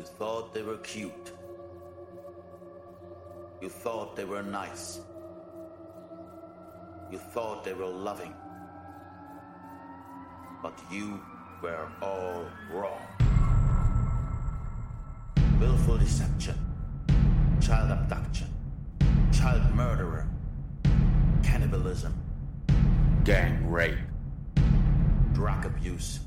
[0.00, 1.32] You thought they were cute.
[3.60, 5.00] You thought they were nice.
[7.12, 8.32] You thought they were loving.
[10.62, 11.20] But you
[11.60, 13.02] were all wrong.
[15.60, 16.56] Willful deception,
[17.60, 18.48] child abduction,
[19.30, 20.26] child murderer,
[21.42, 22.14] cannibalism,
[23.24, 23.98] gang rape,
[25.34, 26.20] drug abuse,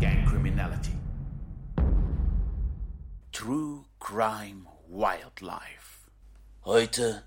[0.00, 0.95] gang criminality.
[3.46, 6.10] True Crime Wildlife.
[6.64, 7.22] Heute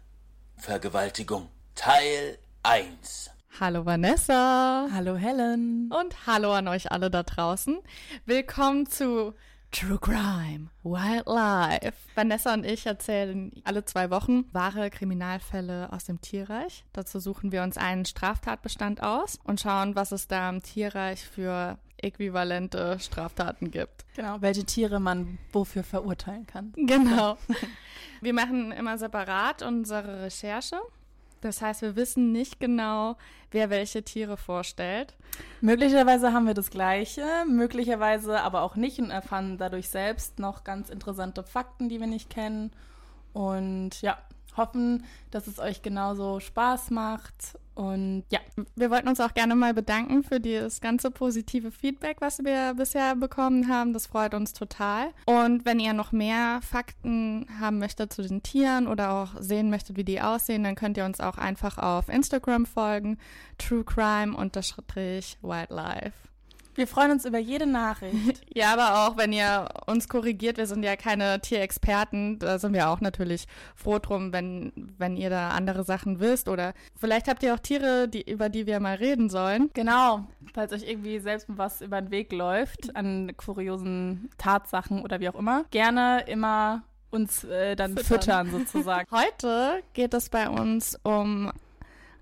[0.58, 3.32] Vergewaltigung Teil 1.
[3.58, 4.90] Hallo Vanessa.
[4.92, 5.90] Hallo Helen.
[5.98, 7.80] Und hallo an euch alle da draußen.
[8.26, 9.34] Willkommen zu
[9.72, 11.94] True Crime Wildlife.
[12.16, 16.84] Vanessa und ich erzählen alle zwei Wochen wahre Kriminalfälle aus dem Tierreich.
[16.92, 21.78] Dazu suchen wir uns einen Straftatbestand aus und schauen, was es da im Tierreich für
[22.04, 24.06] äquivalente Straftaten gibt.
[24.16, 26.74] Genau, welche Tiere man wofür verurteilen kann.
[26.76, 27.38] Genau.
[28.22, 30.78] Wir machen immer separat unsere Recherche.
[31.42, 33.16] Das heißt, wir wissen nicht genau,
[33.52, 35.16] wer welche Tiere vorstellt.
[35.62, 40.90] Möglicherweise haben wir das Gleiche, möglicherweise aber auch nicht und erfahren dadurch selbst noch ganz
[40.90, 42.72] interessante Fakten, die wir nicht kennen.
[43.32, 44.18] Und ja,
[44.60, 47.58] hoffen, dass es euch genauso Spaß macht.
[47.80, 48.40] Und ja,
[48.76, 53.16] wir wollten uns auch gerne mal bedanken für das ganze positive Feedback, was wir bisher
[53.16, 53.94] bekommen haben.
[53.94, 55.12] Das freut uns total.
[55.26, 59.96] Und wenn ihr noch mehr Fakten haben möchtet zu den Tieren oder auch sehen möchtet,
[59.96, 63.18] wie die aussehen, dann könnt ihr uns auch einfach auf Instagram folgen.
[63.58, 64.36] True Crime
[65.42, 66.30] Wildlife.
[66.80, 68.42] Wir freuen uns über jede Nachricht.
[68.56, 72.90] ja, aber auch, wenn ihr uns korrigiert, wir sind ja keine Tierexperten, da sind wir
[72.90, 77.54] auch natürlich froh drum, wenn, wenn ihr da andere Sachen wisst oder vielleicht habt ihr
[77.54, 79.70] auch Tiere, die, über die wir mal reden sollen.
[79.74, 85.28] Genau, falls euch irgendwie selbst was über den Weg läuft an kuriosen Tatsachen oder wie
[85.28, 85.66] auch immer.
[85.72, 88.48] Gerne immer uns äh, dann füttern.
[88.48, 89.08] füttern sozusagen.
[89.12, 91.52] Heute geht es bei uns um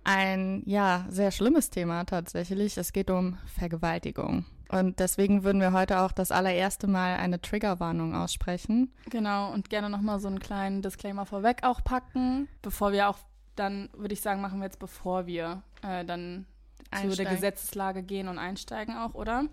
[0.07, 2.78] ein ja sehr schlimmes Thema tatsächlich.
[2.78, 4.45] Es geht um Vergewaltigung.
[4.69, 8.91] Und deswegen würden wir heute auch das allererste Mal eine Triggerwarnung aussprechen.
[9.09, 13.17] Genau, und gerne nochmal so einen kleinen Disclaimer vorweg auch packen, bevor wir auch
[13.56, 16.46] dann, würde ich sagen, machen wir jetzt, bevor wir äh, dann
[16.91, 17.12] einsteigen.
[17.12, 19.46] zu der Gesetzeslage gehen und einsteigen auch, oder?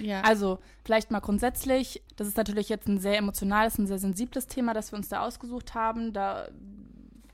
[0.00, 0.22] Ja.
[0.22, 4.74] Also, vielleicht mal grundsätzlich, das ist natürlich jetzt ein sehr emotionales, ein sehr sensibles Thema,
[4.74, 6.12] das wir uns da ausgesucht haben.
[6.12, 6.48] Da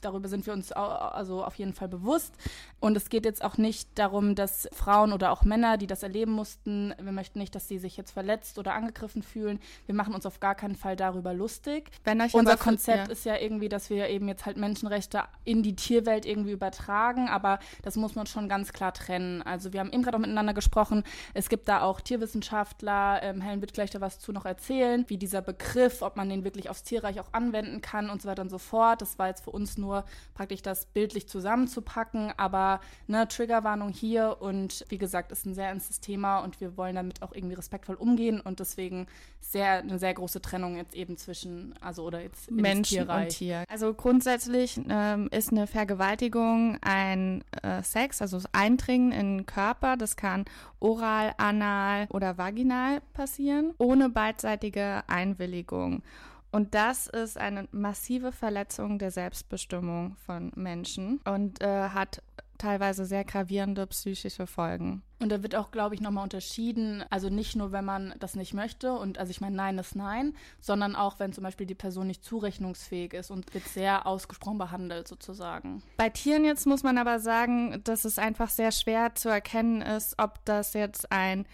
[0.02, 2.34] darüber sind wir uns also auf jeden Fall bewusst.
[2.80, 6.32] Und es geht jetzt auch nicht darum, dass Frauen oder auch Männer, die das erleben
[6.32, 9.58] mussten, wir möchten nicht, dass sie sich jetzt verletzt oder angegriffen fühlen.
[9.86, 11.90] Wir machen uns auf gar keinen Fall darüber lustig.
[12.38, 13.12] Unser Konzept ja.
[13.12, 17.58] ist ja irgendwie, dass wir eben jetzt halt Menschenrechte in die Tierwelt irgendwie übertragen, aber
[17.82, 19.42] das muss man schon ganz klar trennen.
[19.42, 21.02] Also wir haben eben gerade auch miteinander gesprochen.
[21.34, 25.16] Es gibt da auch Tierwissenschaftler, ähm, Helen wird gleich da was zu noch erzählen, wie
[25.16, 28.50] dieser Begriff, ob man den wirklich aufs Tierreich auch anwenden kann und so weiter und
[28.50, 29.02] so fort.
[29.02, 30.04] Das war jetzt für uns nur nur
[30.34, 32.32] praktisch das bildlich zusammenzupacken.
[32.36, 36.94] Aber ne, Triggerwarnung hier und wie gesagt, ist ein sehr ernstes Thema und wir wollen
[36.94, 39.06] damit auch irgendwie respektvoll umgehen und deswegen
[39.40, 43.64] sehr eine sehr große Trennung jetzt eben zwischen, also oder jetzt Menschen und Tier.
[43.68, 49.96] Also grundsätzlich ähm, ist eine Vergewaltigung ein äh, Sex, also Eindringen in den Körper.
[49.96, 50.44] Das kann
[50.80, 56.02] oral, anal oder vaginal passieren, ohne beidseitige Einwilligung.
[56.50, 62.22] Und das ist eine massive Verletzung der Selbstbestimmung von Menschen und äh, hat
[62.58, 65.02] teilweise sehr gravierende psychische Folgen.
[65.20, 68.52] Und da wird auch, glaube ich, nochmal unterschieden, also nicht nur, wenn man das nicht
[68.52, 72.06] möchte und also ich meine, Nein ist Nein, sondern auch, wenn zum Beispiel die Person
[72.06, 75.82] nicht zurechnungsfähig ist und wird sehr ausgesprochen behandelt sozusagen.
[75.96, 80.16] Bei Tieren jetzt muss man aber sagen, dass es einfach sehr schwer zu erkennen ist,
[80.18, 81.46] ob das jetzt ein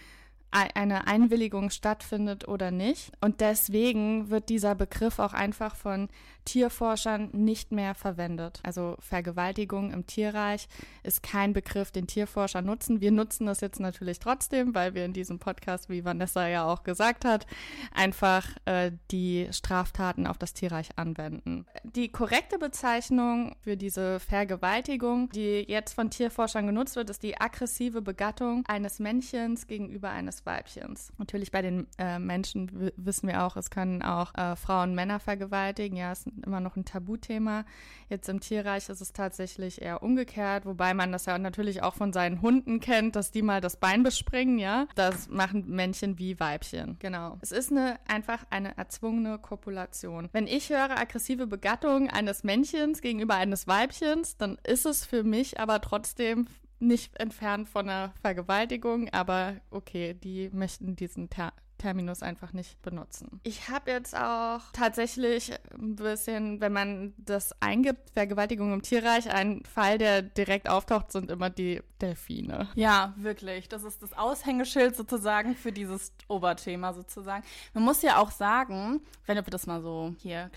[0.54, 3.12] eine Einwilligung stattfindet oder nicht.
[3.20, 6.08] Und deswegen wird dieser Begriff auch einfach von
[6.44, 8.60] Tierforschern nicht mehr verwendet.
[8.62, 10.68] Also Vergewaltigung im Tierreich
[11.02, 13.00] ist kein Begriff, den Tierforscher nutzen.
[13.00, 16.82] Wir nutzen das jetzt natürlich trotzdem, weil wir in diesem Podcast, wie Vanessa ja auch
[16.82, 17.46] gesagt hat,
[17.92, 21.66] einfach äh, die Straftaten auf das Tierreich anwenden.
[21.84, 28.02] Die korrekte Bezeichnung für diese Vergewaltigung, die jetzt von Tierforschern genutzt wird, ist die aggressive
[28.02, 31.12] Begattung eines Männchens gegenüber eines Weibchens.
[31.18, 35.96] Natürlich bei den äh, Menschen wissen wir auch, es können auch äh, Frauen Männer vergewaltigen.
[35.96, 37.64] Ja, es immer noch ein Tabuthema.
[38.08, 42.12] Jetzt im Tierreich ist es tatsächlich eher umgekehrt, wobei man das ja natürlich auch von
[42.12, 44.86] seinen Hunden kennt, dass die mal das Bein bespringen, ja.
[44.94, 46.96] Das machen Männchen wie Weibchen.
[46.98, 47.38] Genau.
[47.40, 50.28] Es ist eine, einfach eine erzwungene Kopulation.
[50.32, 55.60] Wenn ich höre aggressive Begattung eines Männchens gegenüber eines Weibchens, dann ist es für mich
[55.60, 56.46] aber trotzdem
[56.80, 63.40] nicht entfernt von einer Vergewaltigung, aber okay, die möchten diesen Ter Terminus einfach nicht benutzen.
[63.42, 69.62] Ich habe jetzt auch tatsächlich ein bisschen, wenn man das eingibt, Vergewaltigung im Tierreich, ein
[69.64, 72.68] Fall, der direkt auftaucht, sind immer die Delfine.
[72.74, 73.68] Ja, wirklich.
[73.68, 77.44] Das ist das Aushängeschild sozusagen für dieses Oberthema sozusagen.
[77.72, 80.50] Man muss ja auch sagen, wenn wir das mal so hier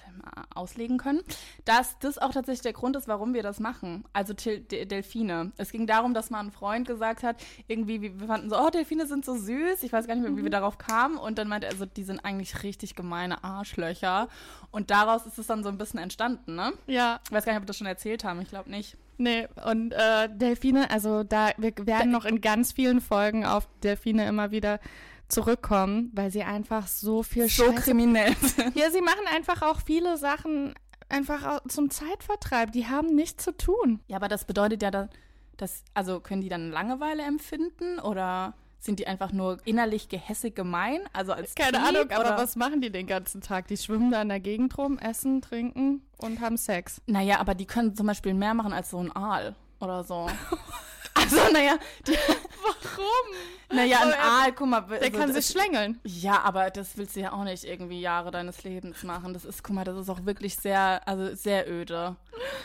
[0.53, 1.21] auslegen können,
[1.65, 4.03] dass das auch tatsächlich der Grund ist, warum wir das machen.
[4.13, 5.51] Also Delfine.
[5.57, 7.37] Es ging darum, dass mal ein Freund gesagt hat,
[7.67, 9.83] irgendwie, wir fanden so, oh, Delfine sind so süß.
[9.83, 10.51] Ich weiß gar nicht mehr, wie wir mhm.
[10.51, 11.06] darauf kamen.
[11.15, 14.27] Und dann meinte er so, die sind eigentlich richtig gemeine Arschlöcher.
[14.71, 16.73] Und daraus ist es dann so ein bisschen entstanden, ne?
[16.87, 17.21] Ja.
[17.25, 18.41] Ich weiß gar nicht, ob wir das schon erzählt haben.
[18.41, 18.97] Ich glaube nicht.
[19.17, 24.27] Nee, und äh, Delfine, also da, wir werden noch in ganz vielen Folgen auf Delfine
[24.27, 24.79] immer wieder
[25.27, 28.75] zurückkommen, weil sie einfach so viel so Scheiße kriminell sind.
[28.75, 30.75] Ja, sie machen einfach auch viele Sachen
[31.09, 32.71] einfach zum Zeitvertreib.
[32.71, 34.01] Die haben nichts zu tun.
[34.07, 35.09] Ja, aber das bedeutet ja,
[35.57, 41.01] dass, also können die dann Langeweile empfinden oder sind die einfach nur innerlich gehässig gemein?
[41.13, 43.67] Also als Keine Trieb, Ahnung, aber was machen die den ganzen Tag?
[43.67, 47.01] Die schwimmen da in der Gegend rum, essen, trinken und haben Sex.
[47.07, 50.29] Naja, aber die können zum Beispiel mehr machen als so ein Aal oder so.
[51.17, 51.77] Also, naja.
[52.07, 53.35] Die, Warum?
[53.69, 54.81] Naja, ein Aal, guck mal.
[54.81, 55.99] Der also, kann sich schlängeln.
[56.03, 59.33] Ja, aber das willst du ja auch nicht irgendwie Jahre deines Lebens machen.
[59.33, 62.15] Das ist, guck mal, das ist auch wirklich sehr, also sehr öde.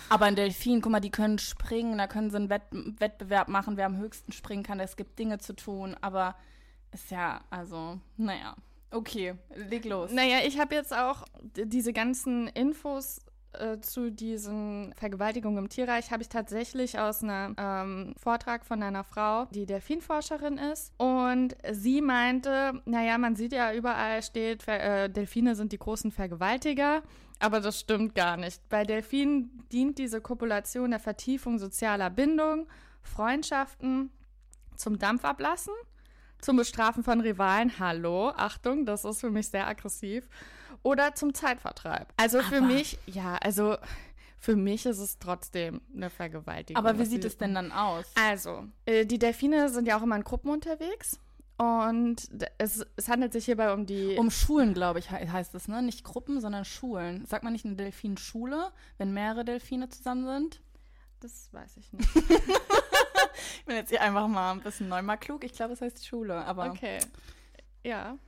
[0.08, 3.76] Aber ein Delfin, guck mal, die können springen, da können sie einen Wett Wettbewerb machen,
[3.76, 4.78] wer am höchsten springen kann.
[4.80, 6.36] Es gibt Dinge zu tun, aber
[6.92, 8.54] ist ja, also, naja.
[8.90, 10.12] Okay, leg los.
[10.12, 13.20] Naja, ich habe jetzt auch diese ganzen Infos
[13.54, 19.04] äh, zu diesen Vergewaltigungen im Tierreich habe ich tatsächlich aus einem ähm, Vortrag von einer
[19.04, 20.92] Frau, die Delfinforscherin ist.
[20.96, 27.02] Und sie meinte, naja, man sieht ja überall steht, äh, Delfine sind die großen Vergewaltiger.
[27.40, 28.66] Aber das stimmt gar nicht.
[28.68, 32.68] Bei Delfinen dient diese Kopulation der Vertiefung sozialer Bindung,
[33.02, 34.10] Freundschaften,
[34.76, 35.74] zum Dampfablassen,
[36.40, 37.78] zum Bestrafen von Rivalen.
[37.78, 40.28] Hallo, Achtung, das ist für mich sehr aggressiv
[40.82, 42.12] oder zum Zeitvertreib.
[42.16, 43.76] Also aber für mich, ja, also
[44.38, 46.82] für mich ist es trotzdem eine Vergewaltigung.
[46.82, 48.06] Aber wie sieht es denn dann aus?
[48.16, 51.20] Also, äh, die Delfine sind ja auch immer in Gruppen unterwegs.
[51.58, 54.16] Und es, es handelt sich hierbei um die.
[54.16, 55.80] Um Schulen, glaube ich, heißt es, ne?
[55.80, 57.24] Nicht Gruppen, sondern Schulen.
[57.26, 60.60] Sagt man nicht eine Delfinschule, wenn mehrere Delfine zusammen sind?
[61.20, 62.08] Das weiß ich nicht.
[62.16, 65.44] ich bin jetzt hier einfach mal ein bisschen neu mal klug.
[65.44, 66.70] Ich glaube, es heißt Schule, aber.
[66.70, 66.98] Okay.
[67.84, 68.18] Ja.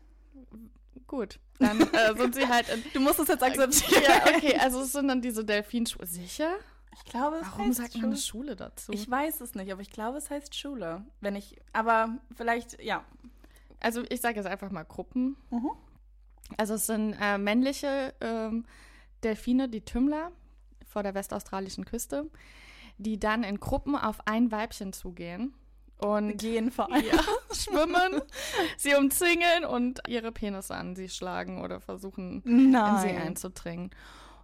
[1.06, 1.38] Gut.
[1.58, 2.68] Dann äh, sind sie halt.
[2.68, 4.02] In, du musst es jetzt akzeptieren.
[4.06, 4.56] Ja, okay.
[4.58, 6.06] Also es sind dann diese Delfinschuhe.
[6.06, 6.56] Sicher?
[6.94, 8.92] Ich glaube, es Warum heißt sagt man eine Schule dazu?
[8.92, 11.04] Ich weiß es nicht, aber ich glaube, es heißt Schule.
[11.20, 11.56] Wenn ich.
[11.72, 13.04] Aber vielleicht, ja.
[13.80, 15.36] Also ich sage jetzt einfach mal Gruppen.
[15.50, 15.70] Mhm.
[16.56, 18.64] Also es sind äh, männliche ähm,
[19.22, 20.30] Delfine, die Tümmler
[20.86, 22.30] vor der westaustralischen Küste,
[22.98, 25.54] die dann in Gruppen auf ein Weibchen zugehen
[25.98, 27.04] und gehen vor allem.
[27.04, 27.20] Ja,
[27.54, 28.20] schwimmen,
[28.76, 32.94] sie umzingeln und ihre Penisse an sie schlagen oder versuchen, Nein.
[32.94, 33.90] in sie einzudringen.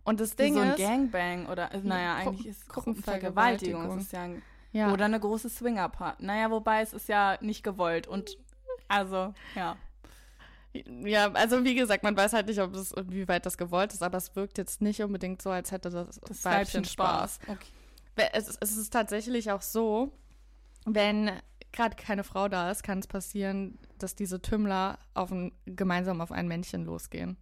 [0.04, 0.78] Und das Ding so ein ist.
[0.78, 3.98] Gangbang oder, naja, eigentlich ist Gruppenvergewaltigung.
[3.98, 4.28] Es ist ja,
[4.72, 4.92] ja.
[4.92, 6.24] Oder eine große Swingerparty.
[6.24, 8.36] Naja, wobei es ist ja nicht gewollt und
[8.88, 9.76] also, ja.
[11.04, 14.02] Ja, also wie gesagt, man weiß halt nicht, ob es, wie weit das gewollt ist,
[14.02, 17.40] aber es wirkt jetzt nicht unbedingt so, als hätte das, das Weibchen Spaß.
[17.42, 17.56] Spaß.
[17.56, 18.30] Okay.
[18.32, 20.12] Es, es ist tatsächlich auch so,
[20.84, 21.30] wenn
[21.72, 26.32] gerade keine Frau da ist, kann es passieren, dass diese Tümmler auf ein, gemeinsam auf
[26.32, 27.36] ein Männchen losgehen.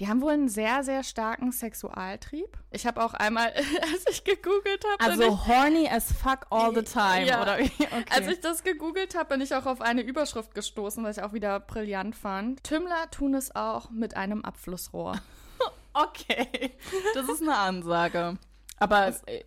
[0.00, 2.58] Die haben wohl einen sehr, sehr starken Sexualtrieb.
[2.70, 3.52] Ich habe auch einmal,
[3.92, 5.10] als ich gegoogelt habe.
[5.10, 7.70] Also horny as fuck all the time, ja, oder wie?
[7.84, 8.04] Okay.
[8.10, 11.32] Als ich das gegoogelt habe, bin ich auch auf eine Überschrift gestoßen, was ich auch
[11.32, 12.64] wieder brillant fand.
[12.64, 15.20] Tümmler tun es auch mit einem Abflussrohr.
[15.94, 16.72] okay.
[17.14, 18.36] Das ist eine Ansage.
[18.78, 19.44] Aber äh,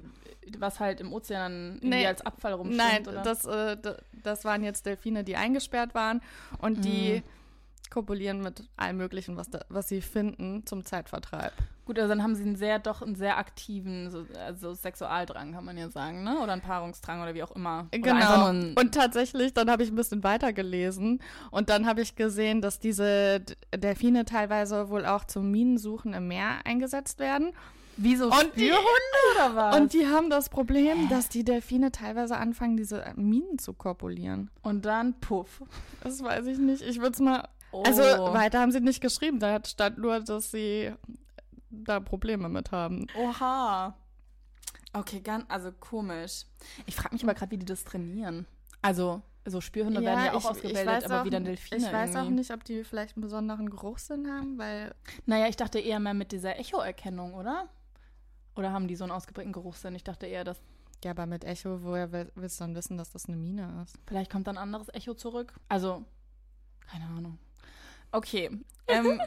[0.59, 3.21] was halt im Ozean nee, als Abfall rumschwimmt, Nein, oder?
[3.23, 3.77] Das, äh,
[4.23, 6.21] das waren jetzt Delfine, die eingesperrt waren
[6.59, 7.89] und die mm.
[7.91, 11.53] kopulieren mit allem Möglichen, was, da, was sie finden, zum Zeitvertreib.
[11.87, 15.63] Gut, also dann haben sie einen sehr, doch einen sehr aktiven so, also Sexualdrang, kann
[15.63, 16.37] man ja sagen, ne?
[16.39, 17.87] Oder einen Paarungsdrang oder wie auch immer.
[17.93, 18.49] Oder genau.
[18.49, 22.79] Und tatsächlich, dann habe ich ein bisschen weiter gelesen und dann habe ich gesehen, dass
[22.79, 23.39] diese
[23.73, 27.53] Delfine teilweise wohl auch zum Minensuchen im Meer eingesetzt werden.
[27.97, 29.75] Wie so und die, oder was?
[29.75, 34.51] Und die haben das Problem, dass die Delfine teilweise anfangen, diese Minen zu korpulieren.
[34.61, 35.63] Und dann puff.
[36.03, 36.83] Das weiß ich nicht.
[36.83, 37.47] Ich würde es mal.
[37.71, 37.83] Oh.
[37.83, 39.39] Also weiter haben sie nicht geschrieben.
[39.39, 40.93] Da stand nur, dass sie
[41.69, 43.07] da Probleme mit haben.
[43.17, 43.95] Oha.
[44.93, 46.45] Okay, ganz, also komisch.
[46.85, 48.45] Ich frage mich aber gerade, wie die das trainieren.
[48.81, 51.85] Also, so Spürhunde ja, werden ja auch ich, ausgebildet, aber auch, wie dann Delfine.
[51.85, 52.27] Ich weiß irgendwie.
[52.27, 54.93] auch nicht, ob die vielleicht einen besonderen Geruchssinn haben, weil.
[55.25, 57.69] Naja, ich dachte eher mehr mit dieser Echoerkennung, oder?
[58.57, 59.95] Oder haben die so einen ausgeprägten Geruchssinn?
[59.95, 60.61] Ich dachte eher, dass.
[61.03, 63.99] Ja, aber mit Echo, woher willst du dann wissen, dass das eine Mine ist?
[64.07, 65.53] Vielleicht kommt dann ein anderes Echo zurück.
[65.69, 66.03] Also,
[66.89, 67.37] keine Ahnung.
[68.11, 68.49] Okay.
[68.89, 69.19] Ähm,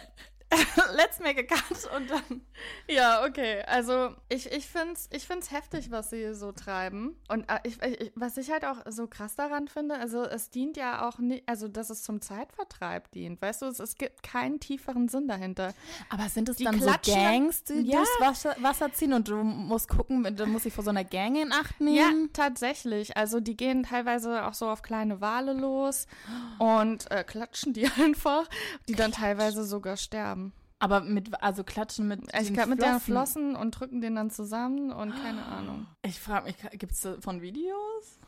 [0.97, 2.40] let's make a cut und dann.
[2.88, 3.62] Ja, okay.
[3.66, 7.16] Also ich, ich finde es ich find's heftig, was sie so treiben.
[7.28, 10.76] Und äh, ich, ich, was ich halt auch so krass daran finde, also es dient
[10.76, 13.40] ja auch nicht, also dass es zum Zeitvertreib dient.
[13.40, 15.73] Weißt du, es, es gibt keinen tieferen Sinn dahinter.
[16.09, 17.99] Aber sind es Die dann so Gangs, die Ja.
[17.99, 21.37] durchs Wasser, Wasser ziehen und du musst gucken, du musst dich vor so einer Gang
[21.40, 22.33] in Acht Ja, nehmen?
[22.33, 23.16] tatsächlich.
[23.16, 26.07] Also die gehen teilweise auch so auf kleine Wale los
[26.59, 28.49] und äh, klatschen die einfach,
[28.88, 30.39] die dann teilweise sogar sterben.
[30.81, 32.23] Aber mit, also klatschen mit.
[32.35, 35.87] Ich den glaube mit den Flossen und drücken den dann zusammen und keine Ahnung.
[36.03, 38.19] Ich frage mich, gibt es von Videos?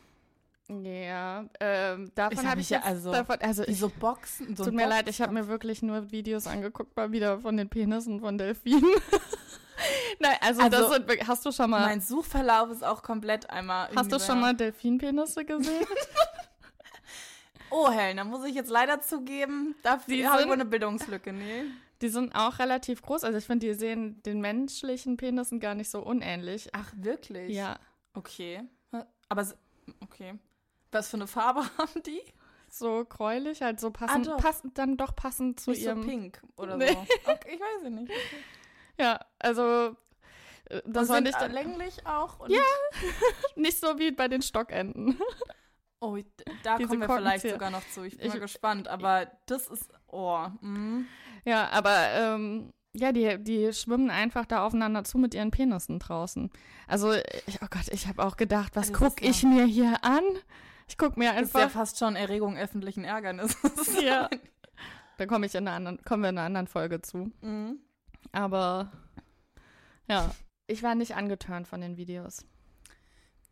[0.69, 4.55] Ja, ähm, davon hab habe mich ich ja jetzt, also- davon, also ich, so Boxen?
[4.57, 7.69] So tut mir leid, ich habe mir wirklich nur Videos angeguckt, mal wieder von den
[7.69, 8.85] Penissen von Delfinen.
[10.21, 13.89] Nein, also, Also, das sind, hast du schon mal, Mein Suchverlauf ist auch komplett einmal.
[13.97, 15.87] hast du schon mal Delfinpenisse gesehen?
[17.75, 21.33] Oh, Helen, da muss ich jetzt leider zugeben, da Die habe ich wohl eine Bildungslücke,
[21.33, 21.65] nee.
[22.03, 25.91] Die sind auch relativ groß, also ich finde, die sehen den menschlichen Penissen gar nicht
[25.91, 26.69] so unähnlich.
[26.73, 27.55] Ach, wirklich?
[27.55, 27.79] Ja,
[28.15, 28.63] Okay.
[29.31, 29.47] Aber,
[30.01, 30.35] okay.
[30.91, 32.21] Was für eine Farbe haben die?
[32.69, 34.37] so gräulich, halt so passend, doch.
[34.39, 36.03] passend dann doch passend zu Nicht ihrem.
[36.03, 36.89] so pink oder Nee.
[36.93, 36.97] so.
[37.31, 38.11] Okay, ich weiß es nicht.
[38.99, 39.95] Ja, also
[40.71, 42.41] äh, das sind nicht, länglich auch?
[42.41, 42.63] Und Ja.
[43.57, 45.19] nicht so wie bei den Stockenten.
[46.05, 46.19] Oh,
[46.65, 48.03] da kommen wir vielleicht sogar noch zu.
[48.03, 48.89] Ich bin Ich- mal gespannt.
[48.89, 51.07] Aber das ist, oh, mm.
[51.45, 56.51] Ja, aber ähm, ja, die, die schwimmen einfach da aufeinander zu mit ihren Penissen draußen.
[56.89, 57.13] Also,
[57.47, 60.05] ich, oh Gott, ich habe auch gedacht, was Das guck ist ja- ich mir hier
[60.05, 60.25] an?
[60.89, 61.79] Ich guck mir das ist ja einfach.
[61.81, 63.97] fast schon Erregung öffentlichen Ärgernisses.
[64.03, 64.29] Ja.
[65.19, 67.31] Da komme ich in einer anderen, kommen wir in einer anderen Folge zu.
[67.43, 67.79] Mhm.
[68.33, 68.91] Aber
[70.09, 70.35] ja,
[70.67, 72.45] ich war nicht angeturnt von den Videos.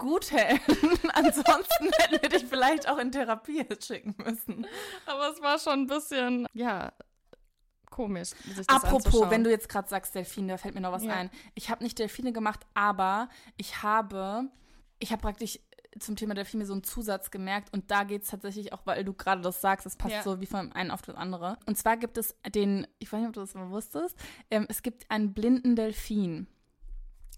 [0.00, 0.58] Gut, Helen.
[1.12, 4.66] Ansonsten hätten wir dich vielleicht auch in Therapie schicken müssen.
[5.04, 6.90] Aber es war schon ein bisschen, ja,
[7.90, 8.30] komisch.
[8.66, 11.12] Apropos, wenn du jetzt gerade sagst Delfine, da fällt mir noch was Ja.
[11.12, 11.30] ein.
[11.54, 13.28] Ich habe nicht Delfine gemacht, aber
[13.58, 14.48] ich habe,
[15.00, 15.58] ich habe praktisch
[15.98, 19.12] zum Thema Delfine so einen Zusatz gemerkt und da geht es tatsächlich auch, weil du
[19.12, 20.22] gerade das sagst, es passt Ja.
[20.22, 21.58] so wie von einem auf das andere.
[21.66, 24.16] Und zwar gibt es den, ich weiß nicht, ob du das mal wusstest,
[24.50, 26.46] ähm, es gibt einen blinden Delfin.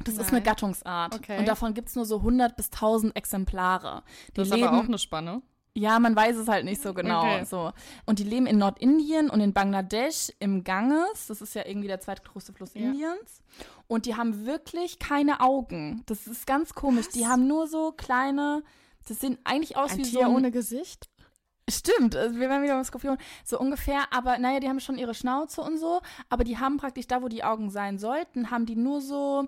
[0.04, 0.42] Das ist eine Nein.
[0.44, 1.14] Gattungsart.
[1.14, 1.38] Okay.
[1.38, 4.02] Und davon gibt es nur so 100 bis 1000 Exemplare.
[4.28, 5.42] Die das ist leben, aber auch eine Spanne.
[5.74, 7.20] ja, man weiß es halt nicht so genau.
[7.20, 7.44] Okay.
[7.44, 7.72] So.
[8.06, 11.26] Und die leben in Nordindien und in Bangladesch im Ganges.
[11.28, 12.82] Das ist ja irgendwie der zweitgrößte Fluss Ja.
[12.90, 13.42] Indiens.
[13.88, 16.02] Und die haben wirklich keine Augen.
[16.06, 17.08] Das ist ganz komisch.
[17.10, 18.62] Die haben nur so kleine,
[19.08, 21.08] das sehen eigentlich aus Ein wie Tier so ein, ohne Gesicht?
[21.70, 23.16] Stimmt, also wir werden wieder beim Skorpion.
[23.44, 27.06] So ungefähr, aber naja, die haben schon ihre Schnauze und so, aber die haben praktisch
[27.06, 29.46] da, wo die Augen sein sollten, haben die nur so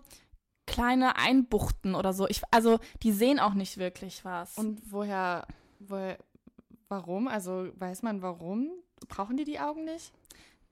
[0.66, 2.28] kleine Einbuchten oder so.
[2.28, 4.56] Ich, also die sehen auch nicht wirklich was.
[4.56, 5.47] Und woher,
[5.78, 6.18] woher,
[6.88, 7.28] warum?
[7.28, 8.71] Also weiß man warum?
[9.09, 10.12] Brauchen die die Augen nicht?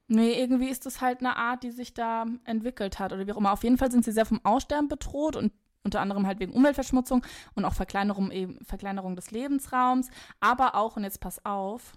[0.08, 3.38] Nee, irgendwie ist das halt eine Art, die sich da entwickelt hat oder wie auch
[3.38, 3.52] immer.
[3.52, 5.52] Auf jeden Fall sind sie sehr vom Aussterben bedroht und
[5.84, 10.10] unter anderem halt wegen Umweltverschmutzung und auch Verkleinerung, eben, Verkleinerung des Lebensraums.
[10.40, 11.92] Aber auch, und jetzt pass auf,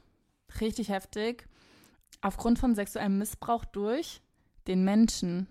[0.61, 1.47] richtig heftig,
[2.21, 4.21] aufgrund von sexuellem Missbrauch durch
[4.67, 5.47] den Menschen.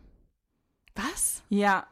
[0.94, 1.42] Was?
[1.48, 1.86] Ja.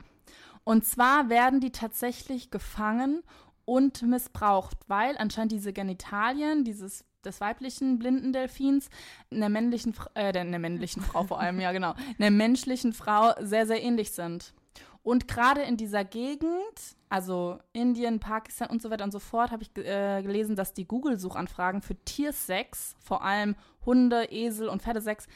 [0.64, 3.23] Und zwar werden die tatsächlich gefangen
[3.64, 8.88] und missbraucht, weil anscheinend diese Genitalien dieses des weiblichen blinden Delfins
[9.31, 13.83] einer männlichen, äh, einer männlichen Frau vor allem, ja genau, einer menschlichen Frau sehr, sehr
[13.83, 14.54] ähnlich sind.
[15.04, 19.64] Und gerade in dieser Gegend, also Indien, Pakistan und so weiter und so fort, habe
[19.64, 25.26] ich äh, gelesen, dass die Google-Suchanfragen für Tiersex, vor allem Hunde, Esel und Pferdesex,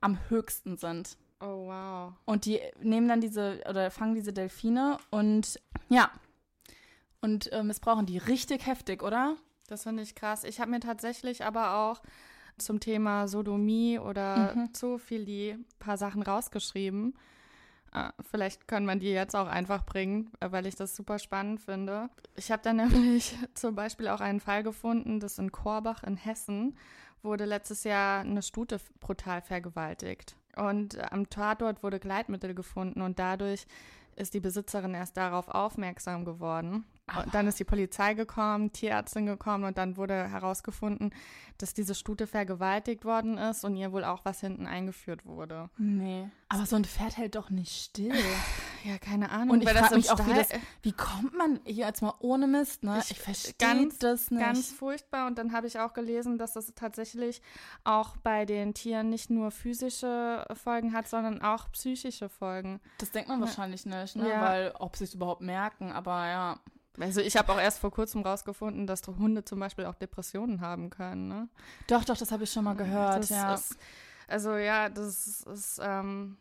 [0.00, 1.16] am höchsten sind.
[1.44, 2.12] Oh, wow.
[2.24, 6.10] Und die nehmen dann diese oder fangen diese Delfine und ja.
[7.20, 9.36] Und äh, missbrauchen die richtig heftig, oder?
[9.66, 10.44] Das finde ich krass.
[10.44, 12.00] Ich habe mir tatsächlich aber auch
[12.58, 14.74] zum Thema Sodomie oder Mhm.
[14.74, 17.14] Zoophilie ein paar Sachen rausgeschrieben.
[17.92, 21.60] Äh, vielleicht können wir die jetzt auch einfach bringen, äh, weil ich das super spannend
[21.60, 22.08] finde.
[22.36, 26.76] Ich habe dann nämlich zum Beispiel auch einen Fall gefunden, das in Korbach in Hessen
[27.22, 30.36] wurde letztes Jahr eine Stute brutal vergewaltigt.
[30.56, 33.66] Und am Tatort wurde Gleitmittel gefunden und dadurch
[34.16, 36.84] ist die Besitzerin erst darauf aufmerksam geworden.
[37.16, 41.12] Und dann ist die Polizei gekommen, Tierärztin gekommen und dann wurde herausgefunden,
[41.58, 45.68] dass diese Stute vergewaltigt worden ist und ihr wohl auch was hinten eingeführt wurde.
[45.78, 46.28] Nee.
[46.48, 48.14] Aber so ein Pferd hält doch nicht still.
[48.84, 49.50] Ja, keine Ahnung.
[49.50, 52.02] Und ich weil das frage mich auch, wie, Stall- das, wie kommt man hier jetzt
[52.02, 52.98] mal ohne Mist, ne?
[53.00, 54.40] Ich- Ich, verstehe ganz- das nicht.
[54.42, 55.26] Ganz furchtbar.
[55.26, 57.42] Und dann habe ich auch gelesen, dass das tatsächlich
[57.84, 62.80] auch bei den Tieren nicht nur physische Folgen hat, sondern auch psychische Folgen.
[62.98, 64.28] das denkt man wahrscheinlich nicht, ne?
[64.28, 64.40] Ja.
[64.42, 66.58] Weil, ob sie es überhaupt merken, aber ja.
[67.00, 70.90] Also ich habe auch erst vor kurzem rausgefunden, dass Hunde zum Beispiel auch Depressionen haben
[70.90, 71.26] können.
[71.28, 71.48] Ne?
[71.86, 73.54] Doch, doch, das habe ich schon mal gehört, das ja.
[73.54, 73.76] ist,
[74.28, 76.36] Also ja, das ist ähm,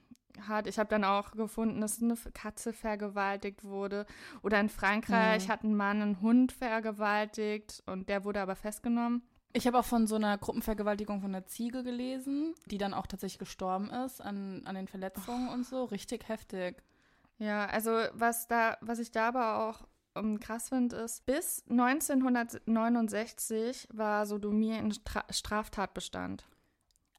[0.47, 0.67] hart.
[0.67, 4.05] Ich habe dann auch gefunden, dass eine Katze vergewaltigt wurde.
[4.41, 5.51] Oder in Frankreich Mhm.
[5.51, 9.21] hat ein Mann einen Hund vergewaltigt und der wurde aber festgenommen.
[9.53, 13.39] Ich habe auch von so einer Gruppenvergewaltigung von einer Ziege gelesen, die dann auch tatsächlich
[13.39, 15.83] gestorben ist an, an den Verletzungen und so.
[15.85, 16.81] Richtig heftig.
[17.37, 19.81] Ja, also was da, was ich da aber auch
[20.15, 26.45] ähm, krass finde, ist, bis 1969 war Sodomie ein Stra Straftatbestand.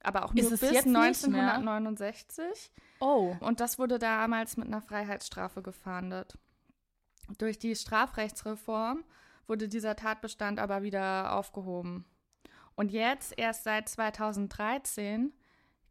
[0.04, 1.54] Aber auch nur Ist es bis jetzt nicht mehr?
[1.54, 2.72] 1969.
[3.00, 3.36] Oh.
[3.40, 6.38] Und das wurde damals mit einer Freiheitsstrafe gefahndet.
[7.38, 9.04] Durch die Strafrechtsreform
[9.46, 12.04] wurde dieser Tatbestand aber wieder aufgehoben.
[12.74, 15.32] Und jetzt, erst seit 2013,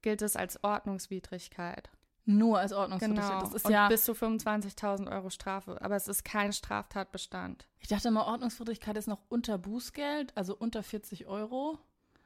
[0.01, 1.89] gilt es als Ordnungswidrigkeit.
[2.25, 3.29] Nur als Ordnungswidrigkeit.
[3.29, 3.41] Genau.
[3.41, 3.87] Das ist und ja.
[3.87, 5.81] bis zu 25.000 Euro Strafe.
[5.81, 7.67] Aber es ist kein Straftatbestand.
[7.79, 11.79] Ich dachte immer, Ordnungswidrigkeit ist noch unter Bußgeld, also unter 40 Euro.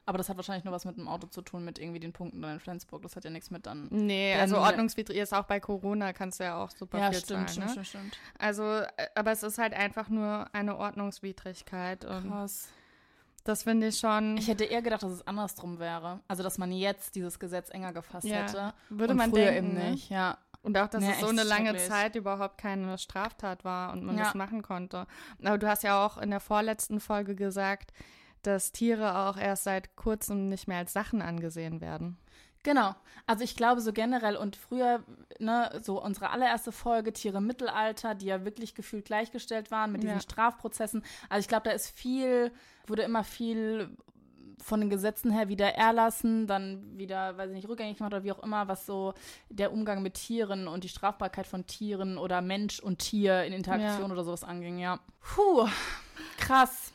[0.08, 2.42] Aber das hat wahrscheinlich nur was mit dem Auto zu tun, mit irgendwie den Punkten
[2.42, 3.02] dann in Flensburg.
[3.02, 3.88] Das hat ja nichts mit dann.
[3.90, 7.50] Nee, also ordnungswidrig ist auch bei Corona, kannst du ja auch super Ja, viel stimmt,
[7.50, 7.70] zahlen.
[7.70, 7.86] stimmt, ne?
[7.86, 8.18] stimmt, stimmt.
[8.38, 12.06] Also, äh, aber es ist halt einfach nur eine Ordnungswidrigkeit.
[12.06, 12.70] Und Krass.
[13.46, 14.38] das finde ich schon.
[14.38, 16.20] Ich hätte eher gedacht, dass es andersrum wäre.
[16.28, 18.74] Also, dass man jetzt dieses Gesetz enger gefasst Ja, hätte.
[18.90, 19.92] würde und man früher denken, eben ne?
[19.92, 20.38] nicht, ja.
[20.62, 21.76] Und auch, dass Nee, es so eine lange.
[21.78, 24.26] Zeit überhaupt keine Straftat war und man Ja.
[24.26, 25.06] das machen konnte.
[25.44, 27.92] Aber du hast ja auch in der vorletzten Folge gesagt,
[28.48, 32.18] dass Tiere auch erst seit kurzem nicht mehr als Sachen angesehen werden.
[32.64, 32.96] Genau.
[33.28, 35.04] Also ich glaube so generell und früher,
[35.38, 40.02] ne, so unsere allererste Folge Tiere im Mittelalter, die ja wirklich gefühlt gleichgestellt waren mit
[40.02, 40.22] diesen Ja.
[40.22, 41.04] Strafprozessen.
[41.30, 42.52] Also ich glaube, da ist viel,
[42.88, 43.96] wurde immer viel
[44.64, 48.32] von den Gesetzen her wieder erlassen, dann wieder, weiß ich nicht, rückgängig gemacht oder wie
[48.32, 49.14] auch immer, was so
[49.50, 54.08] der Umgang mit Tieren und die Strafbarkeit von Tieren oder Mensch und Tier in Interaktion
[54.08, 54.12] Ja.
[54.12, 55.00] oder sowas anging, ja.
[55.20, 55.68] Puh,
[56.38, 56.94] krass.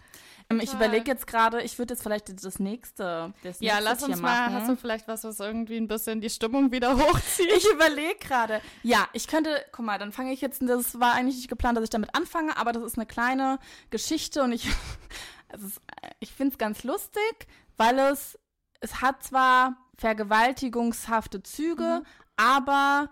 [0.50, 4.02] Ähm, Ich überlege jetzt gerade, ich würde jetzt vielleicht das nächste, das Ja, nächste lass
[4.02, 4.54] uns mal, machen.
[4.54, 7.50] hast du vielleicht was, was irgendwie ein bisschen die Stimmung wieder hochzieht?
[7.56, 8.60] Ich überlege gerade.
[8.82, 11.84] Ja, ich könnte, guck mal, dann fange ich jetzt, das war eigentlich nicht geplant, dass
[11.84, 13.58] ich damit anfange, aber das ist eine kleine
[13.90, 14.68] Geschichte und ich,
[15.48, 15.80] es
[16.18, 18.38] ich finde es ganz lustig, weil es,
[18.80, 22.02] es hat zwar vergewaltigungshafte Züge,
[22.36, 23.10] aber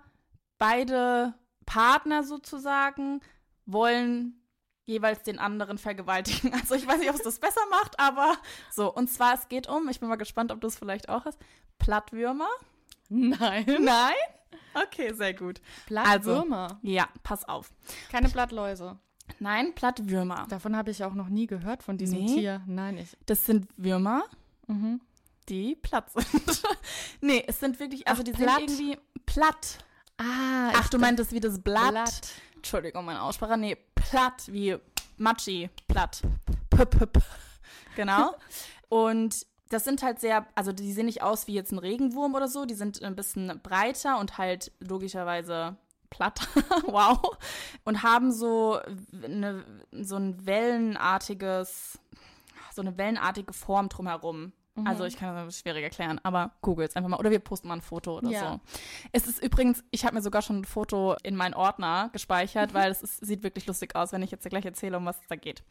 [0.59, 1.35] beide
[1.67, 3.21] Partner sozusagen
[3.67, 4.41] wollen
[4.89, 6.53] jeweils den anderen vergewaltigen.
[6.61, 8.37] Also ich weiß nicht, ob es das besser macht, aber
[8.75, 8.93] so.
[8.93, 11.39] Und zwar, es geht um, ich bin mal gespannt, ob du es vielleicht auch hast,
[11.79, 12.49] Plattwürmer.
[13.09, 13.65] Nein.
[13.81, 14.15] Nein?
[14.75, 15.61] Okay, sehr gut.
[15.87, 16.79] Blattwürmer.
[16.83, 17.71] Ja, pass auf.
[18.11, 18.99] Keine Blattläuse.
[19.41, 20.47] Nein, Plattwürmer.
[20.49, 22.35] Davon habe ich auch noch nie gehört, von diesem Nee?
[22.35, 22.63] Tier.
[22.67, 23.17] Nein, ich.
[23.27, 24.25] Das sind Würmer,
[24.67, 25.01] Mhm.
[25.49, 26.63] die platt sind.
[27.21, 28.57] nee, es sind wirklich, also Ach, die platt?
[28.69, 29.79] sind irgendwie platt.
[30.19, 31.91] Ah, Ach, du meintest wie das Blatt.
[31.93, 32.33] Blatt.
[32.59, 33.57] Entschuldigung, meine Aussprache.
[33.57, 34.77] Nee, platt, wie
[35.17, 36.23] Matschi, platt.
[36.71, 37.23] P -p -p.
[37.97, 38.35] Genau.
[38.89, 42.49] Und das sind halt sehr, also die sehen nicht aus wie jetzt ein Regenwurm oder
[42.49, 45.77] so, die sind ein bisschen breiter und halt logischerweise
[46.11, 46.49] platt.
[46.87, 47.37] wow.
[47.85, 48.81] Und haben so,
[49.23, 51.99] eine, so ein wellenartiges,
[52.75, 54.53] so eine wellenartige Form drumherum.
[54.87, 57.19] Also ich kann das schwierig erklären, aber google es einfach mal.
[57.19, 58.53] Oder wir posten mal ein Foto oder Ja.
[58.53, 58.61] so.
[59.13, 62.91] Es ist übrigens, ich habe mir sogar schon ein Foto in meinen Ordner gespeichert, weil
[62.91, 65.37] es ist, sieht wirklich lustig aus, wenn ich jetzt gleich erzähle, um was es da
[65.37, 65.63] geht.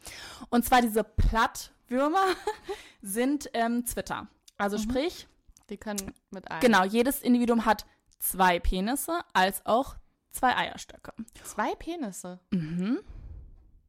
[0.50, 2.26] Und zwar diese Plattwürmer
[3.02, 4.28] sind ähm, Zwitter.
[4.56, 5.28] Also sprich,
[5.70, 6.60] Die können mit einem.
[6.60, 7.86] genau, jedes Individuum hat
[8.18, 9.96] zwei Penisse als auch
[10.32, 11.12] zwei Eierstöcke.
[11.44, 12.40] Zwei Penisse.
[12.50, 12.98] Mhm.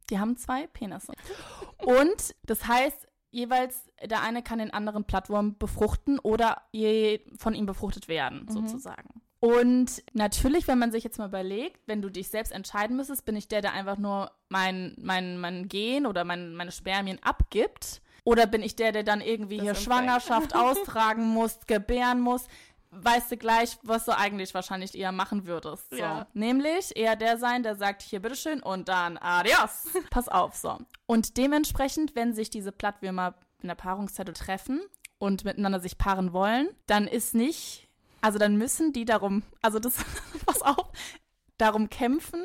[0.09, 1.13] Die haben zwei Penisse.
[1.77, 7.65] Und das heißt, jeweils der eine kann den anderen Plattwurm befruchten oder je von ihm
[7.65, 9.21] befruchtet werden, sozusagen.
[9.41, 13.37] Und natürlich, wenn man sich jetzt mal überlegt, wenn du dich selbst entscheiden müsstest, bin
[13.37, 18.01] ich der, der einfach nur mein, mein, mein Gen oder mein, meine Spermien abgibt?
[18.25, 19.75] Oder bin ich der, der dann irgendwie Das hier.
[19.75, 22.47] Schwangerschaft austragen muss, gebären muss?
[22.91, 25.91] Weißt du gleich, was du eigentlich wahrscheinlich eher machen würdest.
[25.91, 25.97] So.
[25.97, 26.27] Ja.
[26.33, 29.87] Nämlich eher der sein, der sagt, hier bitteschön und dann adios.
[30.09, 30.79] Pass auf, so.
[31.05, 34.81] Und dementsprechend, wenn sich diese Plattwürmer in der Paarungszeit treffen
[35.19, 37.87] und miteinander sich paaren wollen, dann ist nicht,
[38.21, 39.97] also dann müssen die darum, also das,
[40.47, 40.91] pass auf,
[41.59, 42.43] darum kämpfen,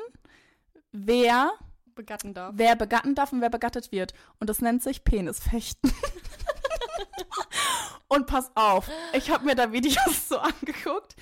[0.92, 1.52] wer,
[1.94, 2.52] Begatten darf.
[2.57, 4.12] wer begatten darf und wer begattet wird.
[4.40, 5.90] Und das nennt sich Penisfechten.
[8.14, 11.16] und pass auf, ich habe mir da Videos so angeguckt.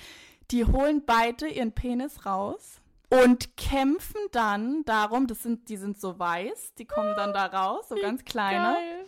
[0.51, 6.19] Die holen beide ihren Penis raus und kämpfen dann darum, das sind, die sind so
[6.19, 8.73] weiß, die kommen dann da raus, so ganz kleine.
[8.73, 9.05] Geil.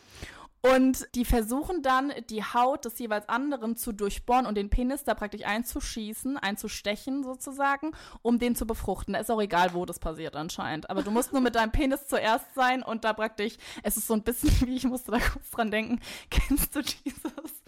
[0.74, 5.14] Und die versuchen dann, die Haut des jeweils anderen zu durchbohren und den Penis da
[5.14, 7.92] praktisch einzuschießen, einzustechen sozusagen,
[8.24, 9.14] um den zu befruchten.
[9.14, 10.90] Ist auch egal, wo das passiert anscheinend.
[10.90, 14.16] Aber du musst nur mit deinem Penis zuerst sein und da praktisch, es ist so
[14.16, 16.00] ein bisschen wie, ich musste da kurz dran denken,
[16.32, 17.64] kennst du dieses,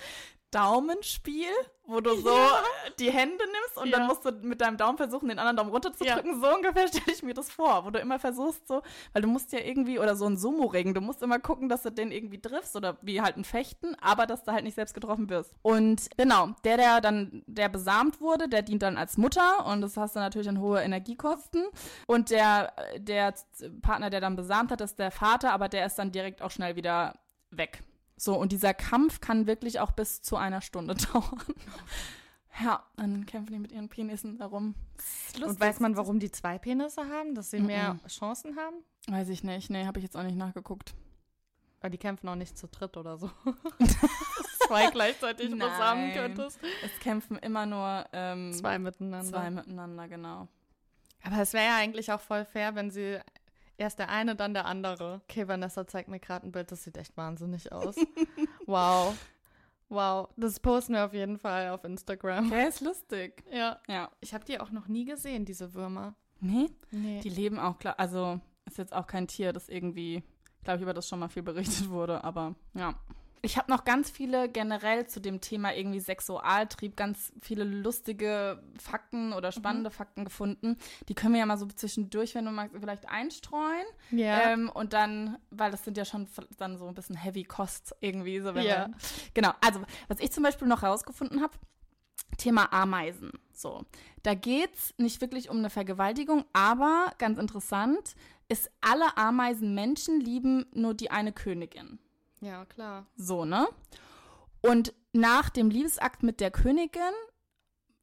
[0.51, 1.49] Daumenspiel,
[1.85, 2.63] wo du so ja.
[2.99, 3.97] die Hände nimmst und ja.
[3.97, 6.33] dann musst du mit deinem Daumen versuchen, den anderen Daumen runterzudrücken.
[6.33, 6.39] Ja.
[6.39, 8.81] So ungefähr stelle ich mir das vor, wo du immer versuchst so,
[9.13, 11.91] weil du musst ja irgendwie, oder so ein Sumo-Ring, du musst immer gucken, dass du
[11.91, 15.29] den irgendwie triffst oder wie halt ein Fechten, aber dass du halt nicht selbst getroffen
[15.29, 15.53] wirst.
[15.61, 19.97] Und genau, der, der dann, der besamt wurde, der dient dann als Mutter und das
[19.97, 21.65] hast du natürlich dann hohe Energiekosten.
[22.05, 23.33] Und der, der
[23.81, 26.75] Partner, der dann besamt hat, ist der Vater, aber der ist dann direkt auch schnell
[26.75, 27.19] wieder
[27.51, 27.83] weg.
[28.17, 31.45] So, und dieser Kampf kann wirklich auch bis zu einer Stunde dauern.
[32.59, 34.73] Ja, dann kämpfen die mit ihren Penissen darum.
[35.41, 37.35] Und weiß man, warum die zwei Penisse haben?
[37.35, 37.67] Dass sie mm -mm.
[37.67, 38.77] mehr Chancen haben?
[39.07, 39.69] Weiß ich nicht.
[39.69, 40.95] Nee, habe ich jetzt auch nicht nachgeguckt.
[41.79, 43.29] Weil die kämpfen auch nicht zu dritt oder so.
[44.67, 46.59] zwei gleichzeitig besamen könntest.
[46.83, 49.29] Es kämpfen immer nur ähm, zwei miteinander.
[49.29, 50.47] Zwei miteinander, genau.
[51.23, 53.19] Aber es wäre ja eigentlich auch voll fair, wenn sie
[53.77, 55.21] Erst der eine, dann der andere.
[55.29, 57.95] Okay, Vanessa zeigt mir gerade ein Bild, das sieht echt wahnsinnig aus.
[58.65, 59.15] wow.
[59.89, 62.49] Wow, das posten wir auf jeden Fall auf Instagram.
[62.49, 63.43] Der ist lustig.
[63.51, 63.79] Ja.
[63.87, 64.11] Ja.
[64.19, 66.15] Ich habe die auch noch nie gesehen, diese Würmer.
[66.39, 66.69] Nee?
[66.91, 67.21] Nee.
[67.21, 67.95] Die leben auch klar.
[67.97, 70.23] Also, ist jetzt auch kein Tier, das irgendwie,
[70.63, 72.95] glaube ich, über das schon mal viel berichtet wurde, aber ja.
[73.47, 79.31] Ich habe noch ganz viele generell zu dem Thema irgendwie Sexualtrieb, ganz viele lustige Fakten
[79.31, 79.93] oder spannende mhm.
[79.93, 80.75] Fakten gefunden.
[81.07, 83.85] Die können wir ja mal so zwischendurch, wenn du magst, vielleicht einstreuen.
[84.11, 84.51] Ja.
[84.51, 88.41] Ähm, und dann, weil das sind ja schon dann so ein bisschen Heavy Costs irgendwie.
[88.41, 88.53] So, ja.
[88.55, 88.91] Wir,
[89.33, 89.53] genau.
[89.61, 89.79] Also,
[90.09, 91.53] was ich zum Beispiel noch herausgefunden habe,
[92.35, 93.31] Thema Ameisen.
[93.53, 93.85] So,
[94.23, 98.17] da geht's nicht wirklich um eine Vergewaltigung, aber ganz interessant
[98.49, 101.99] ist, alle Ameisen Menschen lieben nur die eine Königin.
[102.41, 103.05] Ja, klar.
[103.15, 103.67] So, ne?
[104.61, 107.13] Und nach dem Liebesakt mit der Königin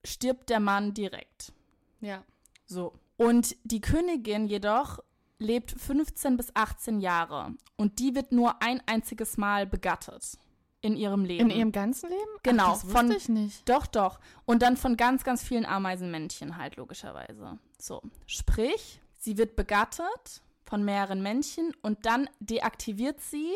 [0.05, 1.53] stirbt der Mann direkt.
[2.01, 2.23] Ja.
[2.67, 2.95] So.
[3.17, 5.01] Und die Königin jedoch
[5.39, 10.39] lebt 15 bis 18 Jahre und die wird nur ein einziges Mal begattet
[10.81, 11.51] in ihrem Leben.
[11.51, 12.31] In ihrem ganzen Leben?
[12.43, 12.65] Genau.
[12.65, 13.69] Ach, das wusste von, ich nicht.
[13.69, 14.21] Doch, doch.
[14.45, 17.59] Und dann von ganz, ganz vielen Ameisenmännchen halt, logischerweise.
[17.81, 18.03] So.
[18.27, 23.51] Sprich, sie wird begattet von mehreren Männchen und dann deaktiviert sie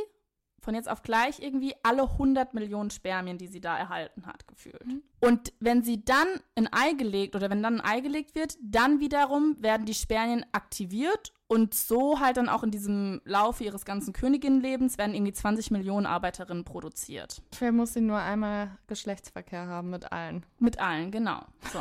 [0.60, 4.86] von jetzt auf gleich irgendwie alle 100 Millionen Spermien, die sie da erhalten hat, gefühlt.
[4.86, 5.02] Mhm.
[5.20, 9.00] Und wenn sie dann ein Ei gelegt oder wenn dann ein Ei gelegt wird, dann
[9.00, 14.12] wiederum werden die Spermien aktiviert und so halt dann auch in diesem Laufe ihres ganzen
[14.12, 17.42] Königinnenlebens werden irgendwie 20 Millionen Arbeiterinnen produziert.
[17.50, 20.44] Dafür muss sie nur einmal Geschlechtsverkehr haben mit allen.
[20.58, 21.40] Mit allen, genau.
[21.72, 21.80] So.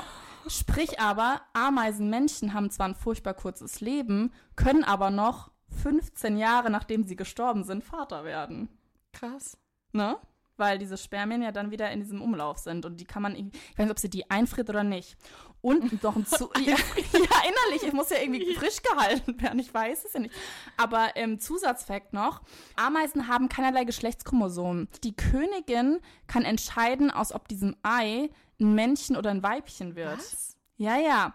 [0.49, 7.03] Sprich aber, Ameisenmännchen haben zwar ein furchtbar kurzes Leben, können aber noch 15 Jahre nachdem
[7.03, 8.69] sie gestorben sind, Vater werden.
[9.13, 9.57] Krass.
[9.91, 10.17] Ne?
[10.57, 13.45] Weil diese Spermien ja dann wieder in diesem Umlauf sind und die kann man, ich
[13.77, 15.17] weiß nicht, ob sie die einfriert oder nicht.
[15.61, 16.75] Und noch ein zu, ja,
[17.13, 20.33] ja, innerlich, ich muss ja irgendwie frisch gehalten werden, ich weiß es ja nicht.
[20.77, 22.41] Aber ähm, Zusatzfakt noch,
[22.75, 24.87] Ameisen haben keinerlei Geschlechtschromosomen.
[25.03, 30.17] Die Königin kann entscheiden, aus ob diesem Ei ein Männchen oder ein Weibchen wird.
[30.17, 30.57] Was?
[30.77, 31.33] Ja, ja.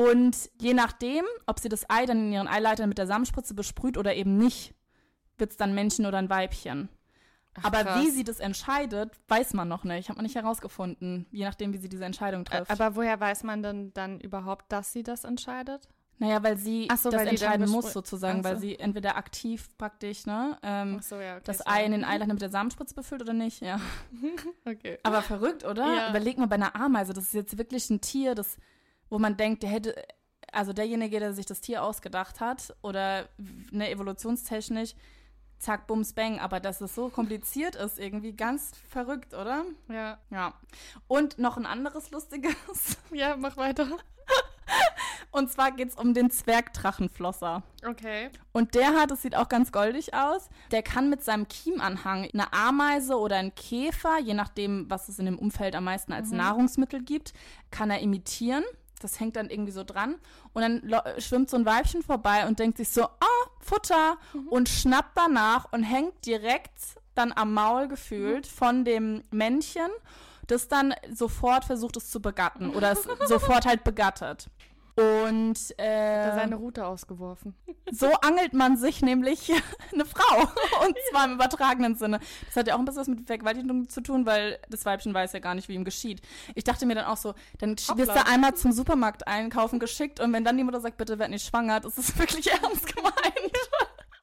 [0.00, 3.98] Und je nachdem, ob sie das Ei dann in ihren Eileitern mit der Samenspritze besprüht
[3.98, 4.74] oder eben nicht,
[5.36, 6.88] wird es dann Männchen oder ein Weibchen.
[7.58, 8.00] Ach, aber krass.
[8.00, 10.08] wie sie das entscheidet, weiß man noch nicht.
[10.08, 12.70] Hat man nicht herausgefunden, je nachdem, wie sie diese Entscheidung trifft.
[12.70, 15.86] Aber woher weiß man denn dann überhaupt, dass sie das entscheidet?
[16.16, 18.48] Naja, weil sie so, das weil entscheiden muss, sozusagen, so.
[18.48, 22.34] weil sie entweder aktiv praktisch, ne, ähm, so, ja, okay, das Ei in den Eileitern
[22.34, 23.80] mit der Samenspritze befüllt oder nicht, ja.
[24.66, 24.98] okay.
[25.02, 25.86] Aber verrückt, oder?
[25.86, 26.10] Ja.
[26.10, 28.58] Überleg mal bei einer Ameise, das ist jetzt wirklich ein Tier, das
[29.10, 29.94] wo man denkt, der hätte,
[30.52, 33.28] also derjenige, der sich das Tier ausgedacht hat oder
[33.70, 34.94] ne, evolutionstechnisch,
[35.58, 39.64] zack, bums, bang, aber dass es so kompliziert ist, irgendwie ganz verrückt, oder?
[39.88, 40.18] Ja.
[40.30, 40.54] Ja.
[41.06, 42.56] Und noch ein anderes Lustiges.
[43.12, 43.88] Ja, mach weiter.
[45.32, 47.62] Und zwar geht es um den Zwergdrachenflosser.
[47.86, 48.30] Okay.
[48.52, 52.52] Und der hat, es sieht auch ganz goldig aus, der kann mit seinem Kiemanhang eine
[52.52, 56.38] Ameise oder einen Käfer, je nachdem, was es in dem Umfeld am meisten als mhm.
[56.38, 57.32] Nahrungsmittel gibt,
[57.70, 58.64] kann er imitieren
[59.02, 60.16] das hängt dann irgendwie so dran.
[60.52, 64.16] Und dann schwimmt so ein Weibchen vorbei und denkt sich so, ah, Futter.
[64.32, 64.48] Mhm.
[64.48, 66.70] Und schnappt danach und hängt direkt
[67.14, 68.50] dann am Maul gefühlt mhm.
[68.50, 69.90] von dem Männchen,
[70.46, 74.48] das dann sofort versucht es zu begatten oder es sofort halt begattet.
[75.00, 77.54] Und äh, da seine Route ausgeworfen.
[77.90, 79.50] So angelt man sich nämlich
[79.92, 80.42] eine Frau.
[80.84, 82.20] Und zwar im übertragenen Sinne.
[82.46, 85.32] Das hat ja auch ein bisschen was mit Vergewaltigung zu tun, weil das Weibchen weiß
[85.32, 86.20] ja gar nicht, wie ihm geschieht.
[86.54, 87.96] Ich dachte mir dann auch so, dann Hoppla.
[87.96, 91.30] wirst du einmal zum Supermarkt einkaufen geschickt und wenn dann die Mutter sagt, bitte werd
[91.30, 93.14] nicht schwanger, das ist wirklich ernst gemeint.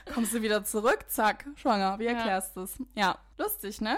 [0.13, 1.99] Kommst du wieder zurück, zack, schwanger.
[1.99, 2.63] Wie erklärst du ja.
[2.65, 2.77] es?
[2.95, 3.97] Ja, lustig, ne?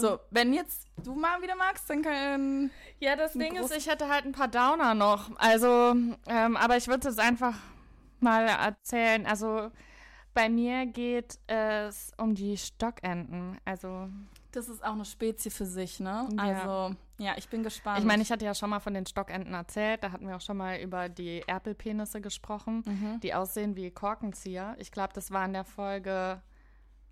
[0.00, 2.70] So, wenn jetzt du mal wieder magst, dann kann.
[3.00, 5.30] Ja, das Ding ist, ich hätte halt ein paar Downer noch.
[5.38, 5.94] Also,
[6.26, 7.54] ähm, aber ich würde es einfach
[8.20, 9.26] mal erzählen.
[9.26, 9.70] Also,
[10.34, 13.58] bei mir geht es um die Stockenten.
[13.64, 14.08] Also,
[14.52, 16.28] Das ist auch eine Spezie für sich, ne?
[16.36, 16.42] Ja.
[16.42, 17.98] Also, ja, ich bin gespannt.
[17.98, 20.02] Ich meine, ich hatte ja schon mal von den Stockenten erzählt.
[20.02, 23.20] Da hatten wir auch schon mal über die Erpelpenisse gesprochen, Mhm.
[23.20, 24.74] die aussehen wie Korkenzieher.
[24.78, 26.40] Ich glaube, das war in der Folge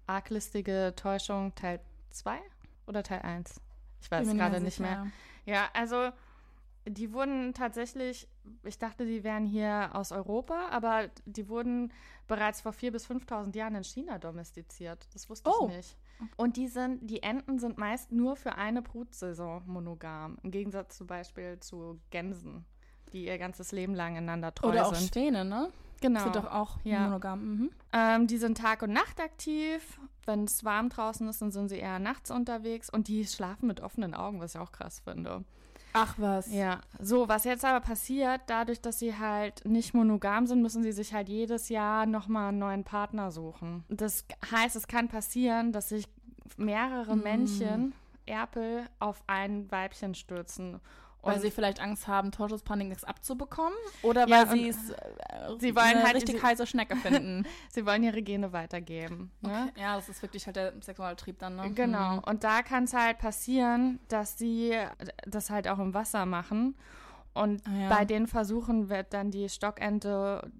[0.06, 2.38] Arglistige Täuschung Teil 2
[2.86, 3.60] oder Teil 1.
[4.00, 5.06] Ich weiß mir gerade nicht mehr.
[5.44, 6.10] Ja, also
[6.88, 8.28] die wurden tatsächlich,
[8.62, 11.92] ich dachte, die wären hier aus Europa, aber die wurden
[12.28, 15.08] bereits vor 4.000 bis 5.000 Jahren in China domestiziert.
[15.12, 15.68] Das wusste Oh.
[15.68, 15.96] ich nicht.
[16.36, 21.06] Und die, sind, die Enten sind meist nur für eine Brutsaison monogam, im Gegensatz zum
[21.06, 22.64] Beispiel zu Gänsen,
[23.12, 25.12] die ihr ganzes Leben lang einander treu Oder auch sind.
[25.12, 25.70] Schwäne, ne?
[26.06, 26.20] Genau.
[26.22, 27.00] Sind doch auch Ja.
[27.00, 27.40] monogam.
[27.44, 27.70] Mhm.
[27.92, 29.98] Ähm, die sind Tag und Nacht aktiv.
[30.24, 32.90] Wenn es warm draußen ist, dann sind sie eher nachts unterwegs.
[32.90, 35.44] Und die schlafen mit offenen Augen, was ich auch krass finde.
[35.92, 36.52] Ach was.
[36.52, 40.92] Ja, so, was jetzt aber passiert, dadurch, dass sie halt nicht monogam sind, müssen sie
[40.92, 43.82] sich halt jedes Jahr nochmal einen neuen Partner suchen.
[43.88, 46.06] Das heißt, es kann passieren, dass sich
[46.58, 47.22] mehrere Mm.
[47.22, 47.94] Männchen,
[48.26, 50.80] Erpel, auf ein Weibchen stürzen.
[51.26, 53.76] Weil Und sie vielleicht Angst haben, Torschusspanik nichts abzubekommen?
[54.02, 54.96] Oder Ja, weil sie und es äh,
[55.58, 57.46] sie wollen halt richtig heiße Schnecke finden.
[57.70, 59.30] sie wollen ihre Gene weitergeben.
[59.40, 59.70] Ne?
[59.72, 59.80] Okay.
[59.82, 61.70] Ja, das ist wirklich halt der Sexualtrieb dann, ne?
[61.72, 62.14] Genau.
[62.14, 62.18] Mhm.
[62.20, 64.74] Und da kann es halt passieren, dass sie
[65.26, 66.76] das halt auch im Wasser machen.
[67.34, 67.88] Und Ah, ja.
[67.90, 70.50] bei den Versuchen wird dann die Stockente,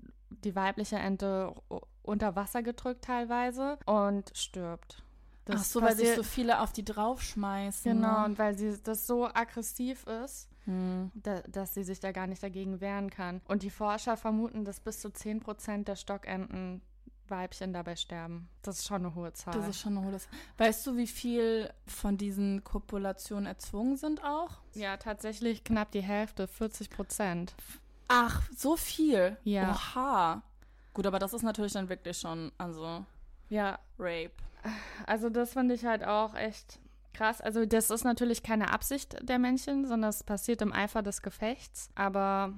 [0.44, 1.55] die weibliche Ente
[2.02, 5.02] unter Wasser gedrückt teilweise und stirbt.
[5.48, 7.92] Ach so, weil sich so viele auf die draufschmeißen.
[7.92, 8.24] Genau, Ne?
[8.26, 11.11] und weil sie das so aggressiv ist, Hm.
[11.14, 13.40] da, dass sie sich da gar nicht dagegen wehren kann.
[13.48, 16.83] Und die Forscher vermuten, dass bis zu 10% der Stockenten
[17.29, 18.48] Weibchen dabei sterben.
[18.62, 19.55] Das ist schon eine hohe Zahl.
[19.55, 20.31] Das ist schon eine hohe Zahl.
[20.59, 24.50] Weißt du, wie viel von diesen Kopulationen erzwungen sind auch?
[24.74, 27.55] ja, tatsächlich knapp die Hälfte, 40 Prozent.
[28.09, 29.37] Ach, so viel?
[29.42, 29.72] Ja.
[29.72, 30.42] Oha.
[30.94, 33.05] Gut, aber das ist natürlich dann wirklich schon, also,
[33.48, 34.31] Ja, Rape.
[35.07, 36.79] also das finde ich halt auch echt
[37.16, 37.40] krass.
[37.40, 41.90] Also das ist natürlich keine Absicht der Männchen, sondern es passiert im Eifer des Gefechts.
[41.94, 42.52] Aber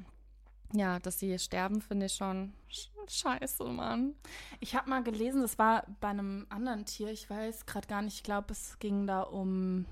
[0.73, 4.15] ja, dass sie sterben, finde ich schon sch scheiße, Mann.
[4.61, 8.17] Ich habe mal gelesen, das war bei einem anderen Tier, ich weiß gerade gar nicht,
[8.17, 9.87] ich glaube, es ging da um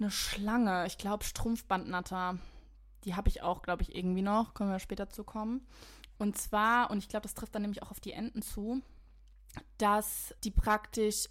[0.00, 2.38] eine Schlange, ich glaube Strumpfbandnatter.
[3.04, 5.64] Die habe ich auch, glaube ich, irgendwie noch, können wir später zu kommen.
[6.18, 8.82] Und zwar, und ich glaube, das trifft dann nämlich auch auf die Enten zu,
[9.78, 11.28] dass die praktisch,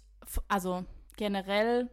[0.48, 0.86] also
[1.18, 1.90] generell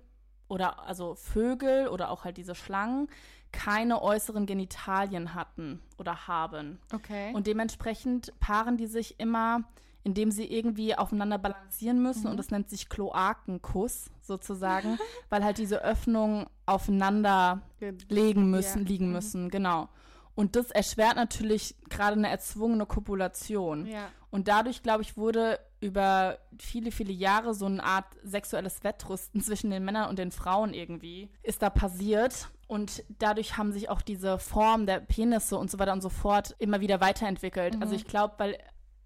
[0.48, 3.08] oder also Vögel oder auch halt diese Schlangen
[3.52, 6.80] keine äußeren Genitalien hatten oder haben.
[6.94, 7.32] Okay.
[7.34, 9.64] Und dementsprechend paaren die sich immer,
[10.04, 12.28] indem sie irgendwie aufeinander balancieren müssen.
[12.28, 14.98] Und das nennt sich Kloakenkuss sozusagen,
[15.30, 17.62] weil halt diese Öffnungen aufeinander
[18.10, 18.88] legen müssen, Ja.
[18.88, 19.14] liegen Mhm.
[19.14, 19.88] müssen, genau.
[20.36, 23.86] Und das erschwert natürlich gerade eine erzwungene Kopulation.
[23.86, 24.10] ja.
[24.36, 29.70] Und dadurch, glaube ich, wurde über viele, viele Jahre so eine Art sexuelles Wettrüsten zwischen
[29.72, 32.50] den Männern und den Frauen irgendwie ist da passiert.
[32.68, 36.54] Und dadurch haben sich auch diese Form der Penisse und so weiter und so fort
[36.60, 37.76] immer wieder weiterentwickelt.
[37.78, 37.82] Mhm.
[37.82, 38.58] Also ich glaube, weil,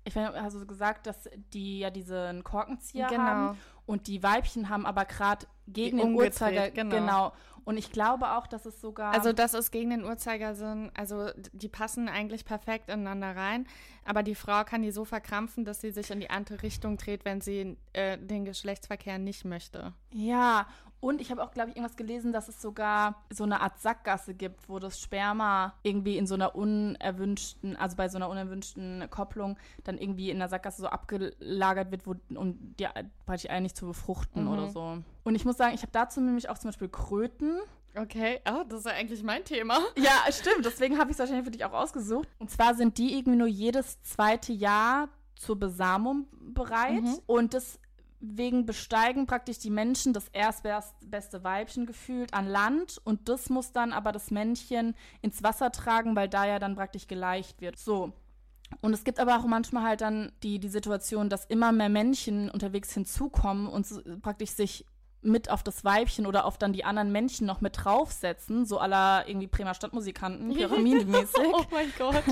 [0.03, 3.21] ich habe also gesagt, dass die ja diesen Korkenzieher Genau.
[3.21, 3.57] haben
[3.89, 6.95] und die Weibchen haben aber gerade gegen den Uhrzeiger, genau.
[6.95, 7.33] genau.
[7.65, 11.69] Und ich glaube auch, dass es sogar Also das ist gegen den Uhrzeigersinn, also die
[11.69, 13.65] passen eigentlich perfekt ineinander rein,
[14.05, 17.25] aber die Frau kann die so verkrampfen, dass sie sich in die andere Richtung dreht,
[17.25, 19.93] wenn sie äh, den Geschlechtsverkehr nicht möchte.
[20.13, 20.67] Ja,
[21.01, 24.33] und ich habe auch, glaube ich, irgendwas gelesen, dass es sogar so eine Art Sackgasse
[24.33, 29.57] gibt, wo das Sperma irgendwie in so einer unerwünschten, also bei so einer unerwünschten Kopplung
[29.83, 32.87] dann irgendwie in der Sackgasse so abgelagert wird, wo, um die
[33.25, 34.51] praktisch eigentlich zu befruchten Mhm.
[34.51, 34.97] oder so.
[35.23, 37.59] Und ich muss sagen, ich habe dazu nämlich auch zum Beispiel Kröten.
[37.95, 39.79] Okay, oh, das ist ja eigentlich mein Thema.
[39.97, 40.63] Ja, stimmt.
[40.65, 42.27] Deswegen habe ich es wahrscheinlich für dich auch ausgesucht.
[42.39, 47.01] Und zwar sind die irgendwie nur jedes zweite Jahr zur Besamung bereit.
[47.01, 47.19] Mhm.
[47.25, 47.53] Und
[48.21, 52.99] deswegen besteigen praktisch die Menschen das erstbeste Weibchen gefühlt an Land.
[53.03, 57.07] Und das muss dann aber das Männchen ins Wasser tragen, weil da ja dann praktisch
[57.07, 57.77] geleicht wird.
[57.77, 58.13] So.
[58.81, 62.49] Und es gibt aber auch manchmal halt dann die, die Situation, dass immer mehr Männchen
[62.49, 64.85] unterwegs hinzukommen und praktisch sich
[65.21, 69.27] mit auf das Weibchen oder auf dann die anderen Männchen noch mit draufsetzen, so aller
[69.27, 71.47] irgendwie Bremer Stadtmusikanten, pyramidenmäßig.
[71.53, 72.23] Oh mein Gott.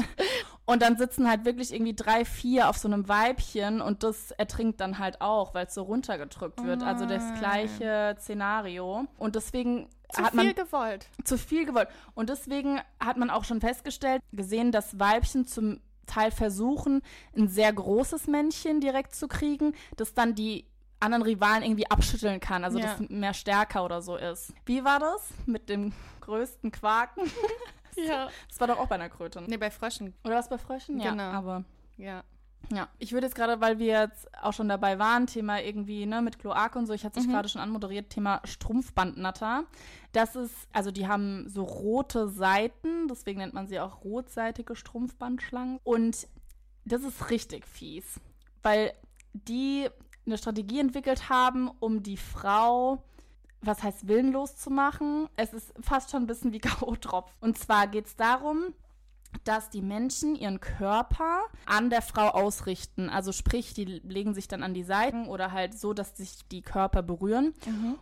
[0.65, 4.80] Und dann sitzen halt wirklich irgendwie drei, vier auf so einem Weibchen und das ertrinkt
[4.82, 6.84] dann halt auch, weil es so runtergedrückt wird.
[6.84, 7.39] Also das Nein.
[7.39, 9.06] gleiche Szenario.
[9.17, 11.08] Und deswegen Zu hat viel gewollt.
[11.23, 11.89] zu viel gewollt.
[12.15, 17.02] Und deswegen hat man auch schon festgestellt, gesehen, dass Weibchen zum Teil versuchen,
[17.36, 20.65] ein sehr großes Männchen direkt zu kriegen, das dann die
[21.00, 22.96] anderen Rivalen irgendwie abschütteln kann, also Ja.
[22.98, 24.54] das mehr stärker oder so ist.
[24.66, 27.24] Wie war das mit dem größten Quaken?
[28.00, 28.30] Ja.
[28.48, 29.42] Das war doch auch bei einer Kröte.
[29.42, 29.48] ne?
[29.50, 30.14] Nee, bei Fröschen.
[30.24, 31.00] Oder was bei Fröschen?
[31.00, 31.24] Ja, Genau.
[31.24, 31.64] aber
[31.98, 32.24] Ja.
[32.72, 36.22] Ja, ich würde jetzt gerade, weil wir jetzt auch schon dabei waren, Thema irgendwie, ne,
[36.22, 37.32] mit Kloake und so, ich hatte es Mhm.
[37.32, 39.64] gerade schon anmoderiert, Thema Strumpfbandnatter.
[40.12, 45.80] Das ist, also die haben so rote Seiten, deswegen nennt man sie auch rotseitige Strumpfbandschlangen.
[45.84, 46.28] Und
[46.86, 48.20] das ist richtig fies,
[48.62, 48.94] weil
[49.34, 49.88] die
[50.28, 53.04] eine Strategie entwickelt haben, um die Frau,
[53.62, 55.28] was heißt willenlos zu machen.
[55.36, 57.32] Es ist fast schon ein bisschen wie K.O.-Tropf.
[57.40, 58.74] Und zwar geht es darum,
[59.44, 63.10] dass die Menschen ihren Körper an der Frau ausrichten.
[63.10, 66.62] Also sprich, die legen sich dann an die Seiten oder halt so, dass sich die
[66.62, 67.54] Körper berühren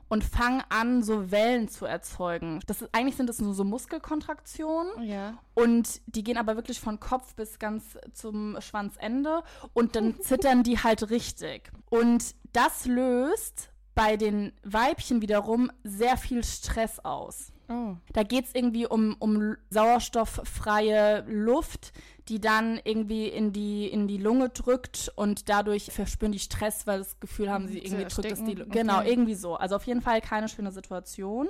[0.10, 2.60] und fangen an, so Wellen zu erzeugen.
[2.68, 5.38] Das ist, eigentlich sind das nur so Muskelkontraktionen Ja.
[5.54, 10.80] und die gehen aber wirklich von Kopf bis ganz zum Schwanzende und dann zittern die
[10.80, 11.72] halt richtig.
[11.90, 17.52] Und das löst bei den Weibchen wiederum sehr viel Stress aus.
[17.70, 17.96] Oh.
[18.14, 21.94] Da geht es irgendwie um, um sauerstofffreie Luft,
[22.28, 27.00] die dann irgendwie in die, in die Lunge drückt und dadurch verspüren die Stress, weil
[27.00, 28.58] das Gefühl haben, sie irgendwie drückt es die ersticken?
[28.66, 29.10] Lu- Genau, Okay.
[29.12, 29.56] irgendwie so.
[29.56, 31.50] Also auf jeden Fall keine schöne Situation.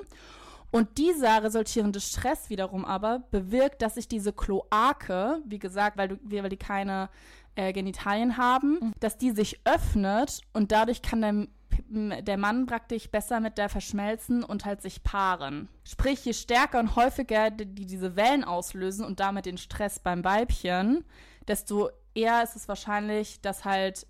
[0.72, 6.16] Und dieser resultierende Stress wiederum aber bewirkt, dass sich diese Kloake, wie gesagt, weil, du,
[6.24, 7.08] weil die keine
[7.54, 11.46] äh, Genitalien haben, dass die sich öffnet und dadurch kann der,
[11.88, 15.68] der Mann praktisch besser mit der verschmelzen und halt sich paaren.
[15.84, 20.24] Sprich, je stärker und häufiger die, die diese Wellen auslösen und damit den Stress beim
[20.24, 21.04] Weibchen,
[21.48, 24.06] desto eher ist es wahrscheinlich, dass halt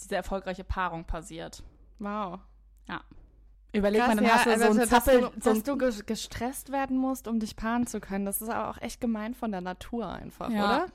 [0.00, 1.62] diese erfolgreiche Paarung passiert.
[1.98, 2.40] Wow.
[3.72, 5.56] Überleg Krass, mal, dann ja, hast du also, so einen dass Zappel, du, so ein
[5.56, 8.24] dass du ges- gestresst werden musst, um dich paaren zu können.
[8.24, 10.64] Das ist aber auch echt gemein von der Natur einfach, Ja.
[10.64, 10.86] oder?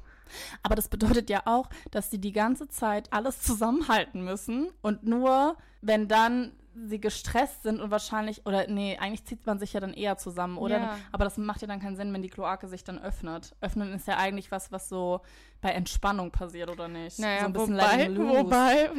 [0.63, 5.57] Aber das bedeutet ja auch, dass sie die ganze Zeit alles zusammenhalten müssen und nur,
[5.81, 6.51] wenn dann
[6.87, 10.57] sie gestresst sind und wahrscheinlich, oder nee, eigentlich zieht man sich ja dann eher zusammen,
[10.57, 10.77] oder?
[10.77, 10.97] Ja.
[11.11, 13.55] Aber das macht ja dann keinen Sinn, wenn die Kloake sich dann öffnet.
[13.61, 15.21] Öffnen ist ja eigentlich was, was so
[15.61, 17.19] bei Entspannung passiert, oder nicht?
[17.19, 18.89] Naja, so ein bisschen wobei, wobei,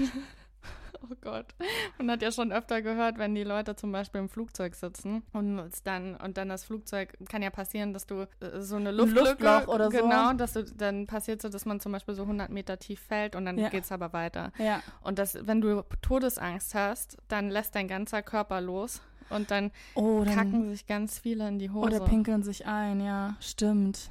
[1.10, 1.54] oh Gott,
[1.98, 5.58] man hat ja schon öfter gehört, wenn die Leute zum Beispiel im Flugzeug sitzen und
[5.60, 9.44] es dann und dann das Flugzeug kann ja passieren, dass du äh, so eine Luftlücke,
[9.44, 9.98] Luftloch oder so.
[9.98, 13.36] genau, dass du dann passiert so, dass man zum Beispiel so 100 Meter tief fällt
[13.36, 13.68] und dann Ja.
[13.68, 14.52] geht's aber weiter.
[14.58, 19.70] Ja, Und das, wenn du Todesangst hast, dann lässt dein ganzer Körper los und dann
[19.94, 21.86] oh, dann, kacken sich ganz viele in die Hose.
[21.86, 24.10] oder pinkeln sich ein, ja, stimmt.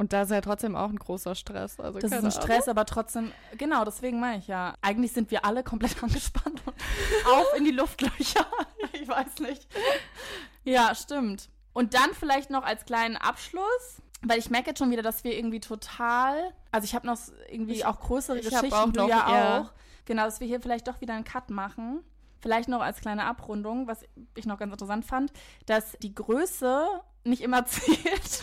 [0.00, 1.78] Und da ist ja trotzdem auch ein großer Stress.
[1.78, 4.74] Also Das ist ein Stress, aber trotzdem, genau, deswegen meine ich ja.
[4.80, 6.74] Eigentlich sind wir alle komplett angespannt und
[7.32, 8.46] auf in die Luftlöcher.
[8.92, 9.68] ich weiß nicht.
[10.64, 11.50] Ja, stimmt.
[11.74, 15.36] Und dann vielleicht noch als kleinen Abschluss, weil ich merke jetzt schon wieder, dass wir
[15.36, 17.18] irgendwie total, also ich habe noch
[17.50, 19.60] irgendwie Ich- auch größere ich Geschichten, auch du noch, ja ja.
[19.60, 19.72] auch.
[20.06, 22.02] Genau, dass wir hier vielleicht doch wieder einen Cut machen.
[22.40, 24.02] Vielleicht noch als kleine Abrundung, was
[24.34, 25.30] ich noch ganz interessant fand,
[25.66, 26.86] dass die Größe
[27.22, 28.42] nicht immer zählt.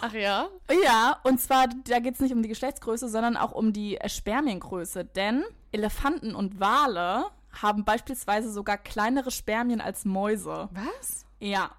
[0.00, 0.48] Ach ja?
[0.84, 4.08] Ja, und zwar, da geht es nicht um die Geschlechtsgröße, sondern auch um die äh,
[4.08, 5.04] Spermiengröße.
[5.04, 10.68] Denn Elefanten und Wale haben beispielsweise sogar kleinere Spermien als Mäuse.
[10.72, 11.26] Was?
[11.38, 11.70] Ja.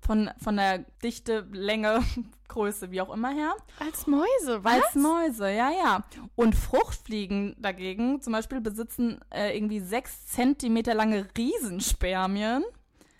[0.00, 2.00] Von, von der Dichte, Länge,
[2.48, 3.54] Größe, wie auch immer her.
[3.78, 4.72] Als Mäuse, was?
[4.72, 6.04] Als Mäuse, ja, ja.
[6.34, 12.64] Und Fruchtfliegen dagegen zum Beispiel besitzen äh, irgendwie sechs Zentimeter lange Riesenspermien.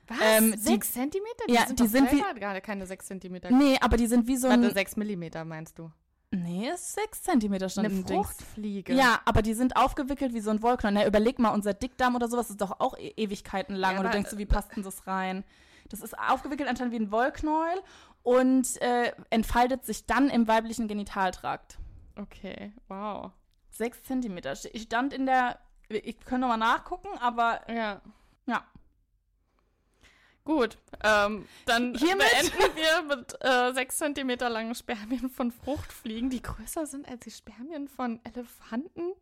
[0.09, 0.18] Was?
[0.23, 1.44] Ähm, die- sechs Zentimeter?
[1.49, 3.51] Ja, sind die sind wie- gerade keine sechs Zentimeter.
[3.51, 4.62] Nee, aber die sind wie so ein.
[4.62, 5.90] Warte, sechs Millimeter meinst du?
[6.31, 8.27] Nee, ist sechs Zentimeter stand Eine im Dings.
[8.29, 8.92] Fruchtfliege.
[8.92, 10.94] Ja, aber die sind aufgewickelt wie so ein Wollknäuel.
[10.94, 13.92] Na, überleg mal, unser Dickdarm oder sowas ist doch auch e Ewigkeiten lang.
[13.94, 15.44] Ja, und du denkst so, wie passt denn das rein?
[15.88, 17.81] Das ist aufgewickelt anscheinend wie ein Wollknäuel
[18.23, 21.79] und äh, entfaltet sich dann im weiblichen Genitaltrakt.
[22.16, 23.31] Okay, wow.
[23.71, 24.53] Sechs Zentimeter.
[24.73, 25.59] Ich stand in der.
[25.88, 28.03] Ich könnte noch mal nachgucken, aber Ja.
[28.44, 28.64] ja.
[30.49, 36.41] Gut, ähm, dann Hiermit- beenden wir mit äh, sechs Zentimeter langen Spermien von Fruchtfliegen, die
[36.41, 39.13] größer sind als die Spermien von Elefanten.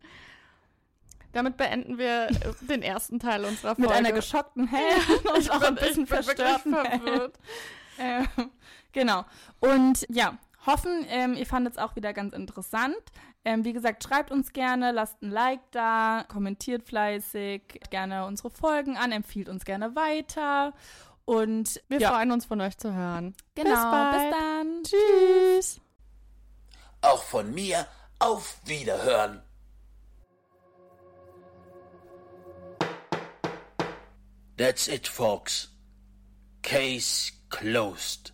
[1.33, 3.89] Damit beenden wir äh, den ersten Teil unserer Folge.
[3.89, 7.35] Mit einer geschockten Helen und auch ein bisschen bin verstörten verwirrt.
[7.99, 8.29] Ähm,
[8.93, 9.25] genau.
[9.59, 12.95] Und ja, hoffen, ähm, ihr fandet es auch wieder ganz interessant.
[13.45, 18.97] Ähm, wie gesagt, schreibt uns gerne, lasst ein Like da, kommentiert fleißig, gerne unsere Folgen
[18.97, 20.73] an, empfiehlt uns gerne weiter.
[21.27, 23.35] Und Wir ja, freuen uns von euch zu hören.
[23.55, 24.31] genau, Bis bald.
[24.31, 24.83] bis dann.
[24.85, 25.81] Tschüss.
[27.03, 27.87] Auch von mir
[28.21, 29.43] auf Wiederhören.
[34.57, 35.69] That's it, folks.
[36.63, 38.33] Case closed.